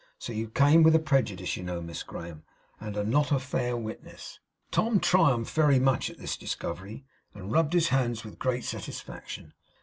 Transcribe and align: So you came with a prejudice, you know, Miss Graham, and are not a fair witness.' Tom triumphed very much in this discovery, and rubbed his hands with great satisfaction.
So 0.17 0.33
you 0.33 0.49
came 0.49 0.81
with 0.81 0.95
a 0.95 0.99
prejudice, 0.99 1.55
you 1.55 1.61
know, 1.61 1.79
Miss 1.79 2.01
Graham, 2.01 2.41
and 2.79 2.97
are 2.97 3.03
not 3.03 3.31
a 3.31 3.37
fair 3.37 3.77
witness.' 3.77 4.39
Tom 4.71 4.99
triumphed 4.99 5.53
very 5.53 5.77
much 5.77 6.09
in 6.09 6.17
this 6.17 6.35
discovery, 6.37 7.05
and 7.35 7.51
rubbed 7.51 7.73
his 7.73 7.89
hands 7.89 8.23
with 8.25 8.39
great 8.39 8.63
satisfaction. 8.63 9.53